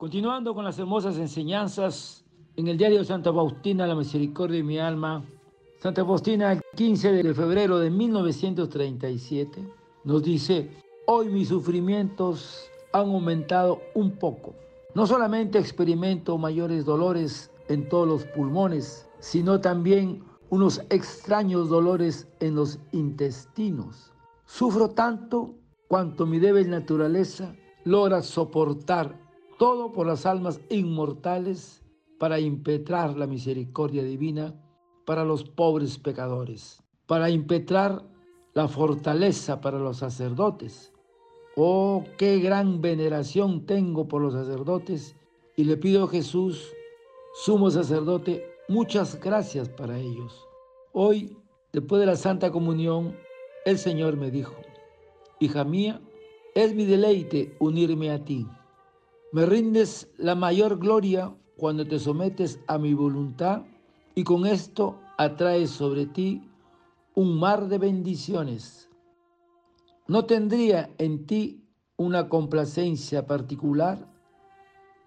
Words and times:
Continuando 0.00 0.54
con 0.54 0.64
las 0.64 0.78
hermosas 0.78 1.18
enseñanzas 1.18 2.24
en 2.56 2.68
el 2.68 2.78
diario 2.78 3.04
Santa 3.04 3.34
Faustina, 3.34 3.86
la 3.86 3.94
misericordia 3.94 4.56
de 4.56 4.62
mi 4.62 4.78
alma, 4.78 5.22
Santa 5.78 6.06
Faustina, 6.06 6.52
el 6.52 6.62
15 6.74 7.12
de 7.12 7.34
febrero 7.34 7.78
de 7.78 7.90
1937, 7.90 9.62
nos 10.04 10.22
dice, 10.22 10.70
hoy 11.06 11.28
mis 11.28 11.48
sufrimientos 11.48 12.62
han 12.94 13.10
aumentado 13.10 13.82
un 13.92 14.12
poco. 14.12 14.54
No 14.94 15.06
solamente 15.06 15.58
experimento 15.58 16.38
mayores 16.38 16.86
dolores 16.86 17.50
en 17.68 17.86
todos 17.90 18.08
los 18.08 18.24
pulmones, 18.24 19.06
sino 19.18 19.60
también 19.60 20.24
unos 20.48 20.80
extraños 20.88 21.68
dolores 21.68 22.26
en 22.40 22.54
los 22.54 22.78
intestinos. 22.92 24.14
Sufro 24.46 24.88
tanto 24.88 25.56
cuanto 25.88 26.24
mi 26.24 26.38
débil 26.38 26.70
naturaleza 26.70 27.54
logra 27.84 28.22
soportar 28.22 29.28
todo 29.60 29.92
por 29.92 30.06
las 30.06 30.24
almas 30.24 30.58
inmortales 30.70 31.82
para 32.18 32.40
impetrar 32.40 33.18
la 33.18 33.26
misericordia 33.26 34.02
divina 34.02 34.54
para 35.04 35.22
los 35.22 35.44
pobres 35.44 35.98
pecadores, 35.98 36.82
para 37.06 37.28
impetrar 37.28 38.02
la 38.54 38.68
fortaleza 38.68 39.60
para 39.60 39.78
los 39.78 39.98
sacerdotes. 39.98 40.94
Oh, 41.56 42.04
qué 42.16 42.38
gran 42.38 42.80
veneración 42.80 43.66
tengo 43.66 44.08
por 44.08 44.22
los 44.22 44.32
sacerdotes 44.32 45.14
y 45.56 45.64
le 45.64 45.76
pido 45.76 46.04
a 46.04 46.08
Jesús, 46.08 46.72
sumo 47.34 47.70
sacerdote, 47.70 48.42
muchas 48.66 49.20
gracias 49.20 49.68
para 49.68 49.98
ellos. 49.98 50.48
Hoy, 50.92 51.36
después 51.70 52.00
de 52.00 52.06
la 52.06 52.16
Santa 52.16 52.50
Comunión, 52.50 53.14
el 53.66 53.76
Señor 53.76 54.16
me 54.16 54.30
dijo, 54.30 54.54
hija 55.38 55.64
mía, 55.64 56.00
es 56.54 56.74
mi 56.74 56.86
deleite 56.86 57.54
unirme 57.58 58.10
a 58.10 58.24
ti. 58.24 58.46
Me 59.32 59.46
rindes 59.46 60.08
la 60.18 60.34
mayor 60.34 60.80
gloria 60.80 61.32
cuando 61.56 61.86
te 61.86 62.00
sometes 62.00 62.58
a 62.66 62.78
mi 62.78 62.94
voluntad 62.94 63.62
y 64.16 64.24
con 64.24 64.44
esto 64.44 64.98
atraes 65.18 65.70
sobre 65.70 66.06
ti 66.06 66.50
un 67.14 67.38
mar 67.38 67.68
de 67.68 67.78
bendiciones. 67.78 68.90
No 70.08 70.24
tendría 70.24 70.92
en 70.98 71.26
ti 71.26 71.64
una 71.96 72.28
complacencia 72.28 73.24
particular 73.28 74.04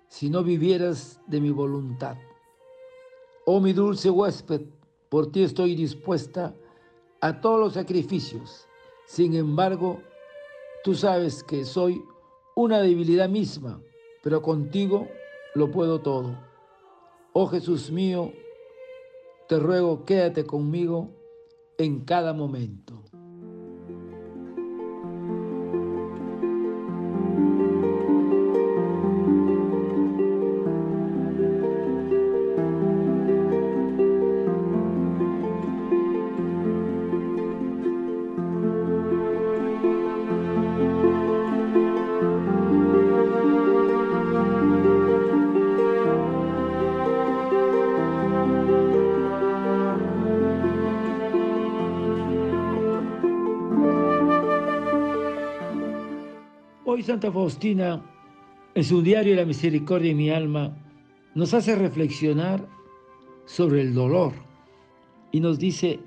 si 0.08 0.30
no 0.30 0.42
vivieras 0.42 1.20
de 1.28 1.42
mi 1.42 1.50
voluntad. 1.50 2.16
Oh 3.46 3.60
mi 3.60 3.74
dulce 3.74 4.10
huésped, 4.10 4.62
por 5.10 5.34
ti 5.34 5.44
estoy 5.44 5.76
dispuesta 5.76 6.56
a 7.20 7.42
todos 7.42 7.60
los 7.60 7.74
sacrificios. 7.74 8.70
Sin 9.06 9.36
embargo, 9.36 10.02
tú 10.86 10.96
sabes 10.96 11.44
que 11.44 11.66
soy 11.66 12.02
una 12.56 12.80
debilidad 12.80 13.28
misma 13.28 13.82
pero 14.24 14.42
contigo 14.42 15.10
lo 15.54 15.70
puedo 15.70 16.02
todo. 16.02 16.40
Oh 17.34 17.48
Jesús 17.48 17.92
mío, 17.92 18.32
te 19.48 19.60
ruego, 19.60 20.06
quédate 20.06 20.46
conmigo 20.46 21.12
en 21.78 22.06
cada 22.06 22.34
momento. 22.34 23.04
Hoy 56.94 57.02
Santa 57.02 57.32
Faustina, 57.32 58.06
en 58.76 58.84
su 58.84 59.02
diario 59.02 59.36
La 59.36 59.46
Misericordia 59.46 60.10
de 60.10 60.16
mi 60.16 60.30
alma, 60.30 60.78
nos 61.34 61.56
hace 61.56 61.76
reflexionar 61.76 62.70
sobre 63.46 63.82
el 63.82 63.96
dolor 63.96 64.32
y 65.32 65.40
nos 65.40 65.58
dice, 65.58 66.00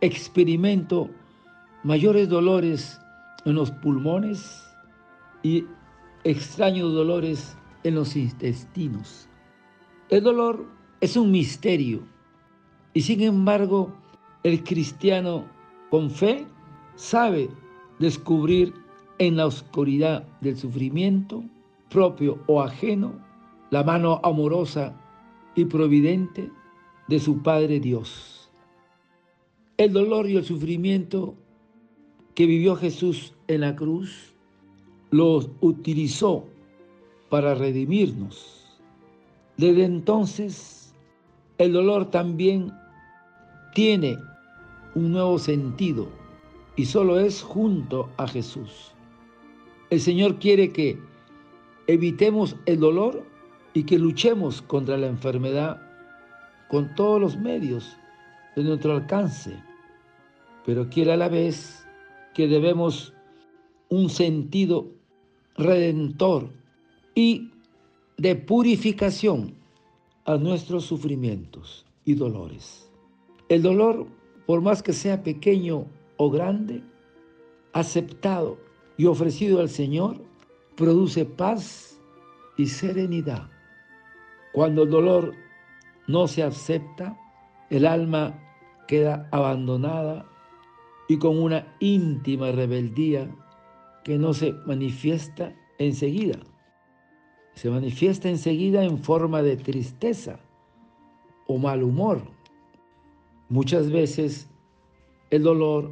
experimento 0.00 1.08
mayores 1.84 2.28
dolores 2.28 2.98
en 3.44 3.54
los 3.54 3.70
pulmones 3.70 4.60
y 5.44 5.66
extraños 6.24 6.92
dolores 6.92 7.56
en 7.84 7.94
los 7.94 8.16
intestinos. 8.16 9.28
El 10.08 10.24
dolor 10.24 10.66
es 11.00 11.16
un 11.16 11.30
misterio 11.30 12.00
y 12.92 13.02
sin 13.02 13.22
embargo 13.22 13.94
el 14.42 14.64
cristiano 14.64 15.44
con 15.90 16.10
fe 16.10 16.44
sabe 16.96 17.48
descubrir 18.00 18.83
en 19.18 19.36
la 19.36 19.46
oscuridad 19.46 20.26
del 20.40 20.56
sufrimiento, 20.56 21.44
propio 21.88 22.38
o 22.46 22.62
ajeno, 22.62 23.12
la 23.70 23.82
mano 23.82 24.20
amorosa 24.22 24.94
y 25.54 25.64
providente 25.64 26.50
de 27.08 27.20
su 27.20 27.42
Padre 27.42 27.80
Dios. 27.80 28.50
El 29.76 29.92
dolor 29.92 30.28
y 30.28 30.36
el 30.36 30.44
sufrimiento 30.44 31.34
que 32.34 32.46
vivió 32.46 32.76
Jesús 32.76 33.34
en 33.48 33.60
la 33.60 33.76
cruz 33.76 34.34
los 35.10 35.50
utilizó 35.60 36.44
para 37.28 37.54
redimirnos. 37.54 38.80
Desde 39.56 39.84
entonces, 39.84 40.94
el 41.58 41.72
dolor 41.72 42.10
también 42.10 42.72
tiene 43.74 44.16
un 44.94 45.12
nuevo 45.12 45.38
sentido 45.38 46.08
y 46.76 46.84
solo 46.86 47.20
es 47.20 47.42
junto 47.42 48.08
a 48.16 48.26
Jesús. 48.26 48.93
El 49.94 50.00
Señor 50.00 50.40
quiere 50.40 50.72
que 50.72 50.98
evitemos 51.86 52.56
el 52.66 52.80
dolor 52.80 53.24
y 53.74 53.84
que 53.84 53.96
luchemos 53.96 54.60
contra 54.60 54.98
la 54.98 55.06
enfermedad 55.06 55.80
con 56.68 56.96
todos 56.96 57.20
los 57.20 57.36
medios 57.38 57.96
de 58.56 58.64
nuestro 58.64 58.96
alcance, 58.96 59.56
pero 60.66 60.88
quiere 60.88 61.12
a 61.12 61.16
la 61.16 61.28
vez 61.28 61.86
que 62.34 62.48
debemos 62.48 63.14
un 63.88 64.10
sentido 64.10 64.88
redentor 65.56 66.50
y 67.14 67.52
de 68.16 68.34
purificación 68.34 69.54
a 70.24 70.38
nuestros 70.38 70.86
sufrimientos 70.86 71.86
y 72.04 72.14
dolores. 72.14 72.90
El 73.48 73.62
dolor, 73.62 74.08
por 74.44 74.60
más 74.60 74.82
que 74.82 74.92
sea 74.92 75.22
pequeño 75.22 75.86
o 76.16 76.30
grande, 76.32 76.82
aceptado 77.72 78.58
y 78.96 79.06
ofrecido 79.06 79.60
al 79.60 79.68
Señor, 79.68 80.20
produce 80.76 81.24
paz 81.24 81.98
y 82.56 82.66
serenidad. 82.66 83.50
Cuando 84.52 84.84
el 84.84 84.90
dolor 84.90 85.34
no 86.06 86.28
se 86.28 86.42
acepta, 86.42 87.18
el 87.70 87.86
alma 87.86 88.38
queda 88.86 89.28
abandonada 89.32 90.26
y 91.08 91.18
con 91.18 91.38
una 91.38 91.74
íntima 91.80 92.52
rebeldía 92.52 93.28
que 94.04 94.18
no 94.18 94.34
se 94.34 94.52
manifiesta 94.66 95.54
enseguida. 95.78 96.38
Se 97.54 97.70
manifiesta 97.70 98.28
enseguida 98.28 98.84
en 98.84 98.98
forma 98.98 99.42
de 99.42 99.56
tristeza 99.56 100.38
o 101.46 101.58
mal 101.58 101.82
humor. 101.82 102.22
Muchas 103.48 103.90
veces 103.90 104.48
el 105.30 105.42
dolor 105.42 105.90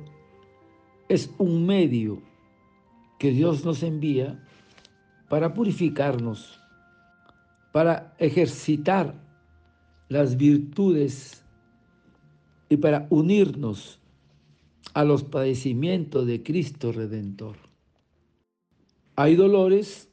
es 1.09 1.32
un 1.38 1.67
medio 1.67 2.21
que 3.23 3.31
Dios 3.31 3.65
nos 3.65 3.85
envía 3.85 4.45
para 5.29 5.55
purificarnos, 5.55 6.59
para 7.71 8.17
ejercitar 8.19 9.15
las 10.09 10.37
virtudes 10.37 11.45
y 12.69 12.79
para 12.79 13.07
unirnos 13.11 14.01
a 14.93 15.05
los 15.05 15.23
padecimientos 15.23 16.27
de 16.27 16.43
Cristo 16.43 16.91
Redentor. 16.91 17.59
Hay 19.15 19.37
dolores 19.37 20.09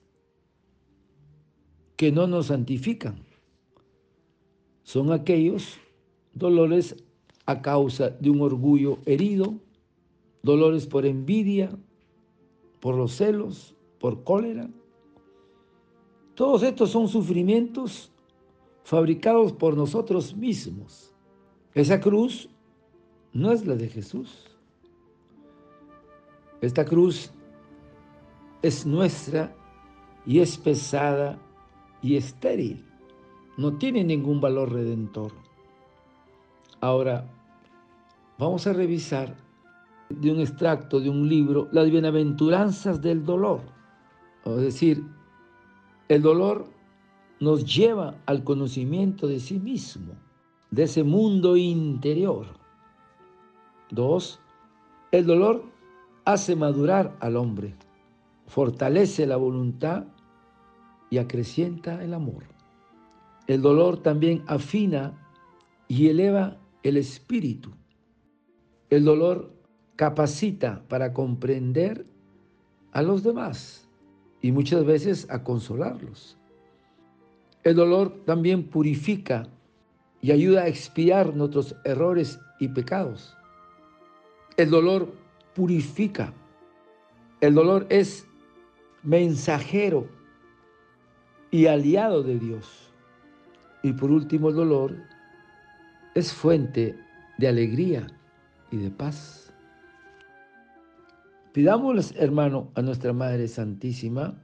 que 1.96 2.12
no 2.12 2.28
nos 2.28 2.46
santifican. 2.46 3.26
Son 4.84 5.12
aquellos 5.12 5.80
dolores 6.36 6.96
a 7.48 7.64
causa 7.64 8.12
de 8.12 8.30
un 8.30 8.42
orgullo 8.42 9.00
herido, 9.08 9.60
dolores 10.44 10.86
por 10.86 11.08
envidia, 11.08 11.72
por 12.80 12.96
los 12.96 13.14
celos, 13.14 13.76
por 14.00 14.24
cólera. 14.24 14.70
Todos 16.36 16.64
estos 16.64 16.90
son 16.92 17.08
sufrimientos 17.08 18.12
fabricados 18.84 19.54
por 19.54 19.76
nosotros 19.76 20.36
mismos. 20.36 21.14
Esa 21.74 22.00
cruz 22.00 22.50
no 23.34 23.52
es 23.52 23.66
la 23.66 23.76
de 23.76 23.88
Jesús. 23.88 24.46
Esta 26.62 26.86
cruz 26.86 27.31
es 28.62 28.86
nuestra 28.86 29.56
y 30.26 30.40
es 30.40 30.58
pesada 30.58 31.40
y 32.02 32.16
estéril. 32.16 32.86
No 33.58 33.78
tiene 33.78 34.04
ningún 34.04 34.42
valor 34.42 34.72
redentor. 34.72 35.31
Ahora, 36.81 37.30
vamos 38.38 38.66
a 38.68 38.74
revisar 38.74 39.36
de 40.10 40.32
un 40.32 40.40
extracto 40.40 41.00
de 41.00 41.10
un 41.10 41.30
libro, 41.30 41.68
Las 41.72 41.90
bienaventuranzas 41.90 43.02
del 43.02 43.24
dolor. 43.24 43.62
Es 44.46 44.58
decir, 44.58 45.04
el 46.08 46.22
dolor 46.22 46.66
nos 47.40 47.64
lleva 47.64 48.16
al 48.26 48.44
conocimiento 48.44 49.28
de 49.28 49.40
sí 49.40 49.60
mismo, 49.60 50.14
de 50.72 50.84
ese 50.84 51.04
mundo 51.04 51.56
interior. 51.56 52.48
Dos, 53.92 54.40
el 55.12 55.26
dolor 55.26 55.64
hace 56.26 56.56
madurar 56.56 57.16
al 57.20 57.38
hombre, 57.38 57.76
fortalece 58.48 59.26
la 59.26 59.38
voluntad 59.38 60.06
y 61.10 61.18
acrecienta 61.18 62.04
el 62.04 62.14
amor. 62.14 62.44
El 63.48 63.62
dolor 63.62 63.98
también 63.98 64.44
afina 64.48 65.14
y 65.88 66.08
eleva 66.08 66.58
el 66.84 66.98
espíritu. 66.98 67.72
El 68.90 69.06
dolor 69.06 69.59
capacita 70.00 70.81
para 70.88 71.12
comprender 71.12 72.06
a 72.94 73.01
los 73.01 73.22
demás 73.22 73.86
y 74.42 74.54
muchas 74.54 74.86
veces 74.86 75.28
a 75.30 75.44
consolarlos. 75.44 76.38
El 77.66 77.75
dolor 77.75 78.24
también 78.25 78.63
purifica 78.63 79.46
y 80.22 80.31
ayuda 80.31 80.62
a 80.62 80.68
expiar 80.69 81.36
nuestros 81.36 81.75
errores 81.84 82.40
y 82.62 82.69
pecados. 82.69 83.36
El 84.56 84.69
dolor 84.69 85.12
purifica. 85.54 86.31
El 87.42 87.56
dolor 87.56 87.86
es 87.90 88.25
mensajero 89.04 90.07
y 91.52 91.66
aliado 91.66 92.24
de 92.24 92.40
Dios. 92.40 92.90
Y 93.84 93.92
por 93.92 94.12
último, 94.12 94.48
el 94.48 94.56
dolor 94.56 94.95
es 96.16 96.31
fuente 96.31 96.98
de 97.38 97.48
alegría 97.50 98.07
y 98.72 98.78
de 98.78 98.92
paz. 98.92 99.49
Pidámosles, 101.60 102.14
hermano, 102.16 102.72
a 102.76 102.82
nuestra 102.82 103.12
Madre 103.12 103.46
Santísima, 103.50 104.42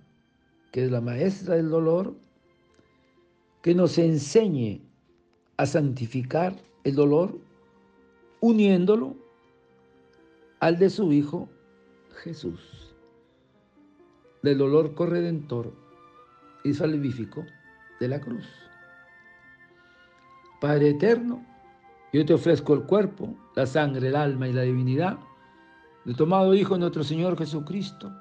que 0.73 0.83
es 0.83 0.91
la 0.91 0.99
maestra 0.99 1.55
del 1.55 1.69
dolor, 1.69 2.13
que 3.61 3.73
nos 3.73 3.97
enseñe 3.97 4.81
a 5.55 5.65
santificar 5.65 6.57
el 6.83 6.95
dolor 6.95 7.39
uniéndolo 8.41 9.15
al 10.59 10.77
de 10.77 10.89
su 10.89 11.13
Hijo 11.13 11.47
Jesús, 12.21 12.93
del 14.43 14.57
dolor 14.57 14.93
corredentor 14.93 15.71
y 16.65 16.73
salvífico 16.73 17.45
de 18.01 18.09
la 18.09 18.19
cruz. 18.19 18.45
Padre 20.59 20.89
eterno, 20.89 21.45
yo 22.11 22.25
te 22.25 22.33
ofrezco 22.33 22.73
el 22.73 22.83
cuerpo, 22.83 23.33
la 23.55 23.65
sangre, 23.65 24.09
el 24.09 24.17
alma 24.17 24.49
y 24.49 24.51
la 24.51 24.63
divinidad 24.63 25.17
de 26.05 26.13
tomado 26.13 26.53
Hijo 26.53 26.77
nuestro 26.77 27.03
Señor 27.03 27.37
Jesucristo, 27.37 28.11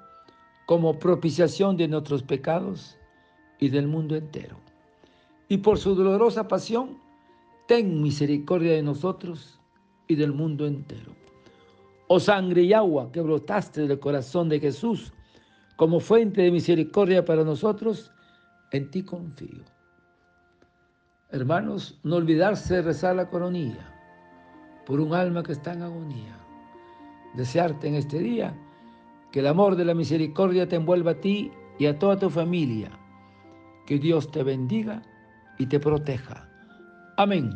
como 0.66 0.98
propiciación 0.98 1.76
de 1.76 1.86
nuestros 1.86 2.22
pecados 2.22 2.96
y 3.58 3.68
del 3.68 3.86
mundo 3.86 4.16
entero. 4.16 4.56
Y 5.48 5.58
por 5.58 5.78
su 5.78 5.94
dolorosa 5.94 6.48
pasión, 6.48 6.98
ten 7.68 8.02
misericordia 8.02 8.72
de 8.72 8.82
nosotros 8.82 9.60
y 10.08 10.14
del 10.14 10.32
mundo 10.32 10.66
entero. 10.66 11.12
Oh 12.08 12.18
sangre 12.20 12.62
y 12.62 12.72
agua 12.72 13.12
que 13.12 13.20
brotaste 13.20 13.86
del 13.86 13.98
corazón 13.98 14.48
de 14.48 14.60
Jesús 14.60 15.12
como 15.76 16.00
fuente 16.00 16.42
de 16.42 16.50
misericordia 16.50 17.24
para 17.24 17.44
nosotros, 17.44 18.12
en 18.70 18.90
ti 18.90 19.02
confío. 19.02 19.64
Hermanos, 21.30 21.98
no 22.04 22.16
olvidarse 22.16 22.74
de 22.74 22.82
rezar 22.82 23.16
la 23.16 23.28
coronilla 23.28 23.92
por 24.86 25.00
un 25.00 25.14
alma 25.14 25.42
que 25.42 25.52
está 25.52 25.72
en 25.72 25.82
agonía. 25.82 26.43
Desearte 27.34 27.88
en 27.88 27.94
este 27.96 28.18
día 28.18 28.54
que 29.32 29.40
el 29.40 29.46
amor 29.46 29.76
de 29.76 29.84
la 29.84 29.94
misericordia 29.94 30.68
te 30.68 30.76
envuelva 30.76 31.12
a 31.12 31.20
ti 31.20 31.50
y 31.78 31.86
a 31.86 31.98
toda 31.98 32.18
tu 32.18 32.30
familia. 32.30 32.90
Que 33.86 33.98
Dios 33.98 34.30
te 34.30 34.42
bendiga 34.42 35.02
y 35.58 35.66
te 35.66 35.80
proteja. 35.80 36.48
Amén. 37.16 37.50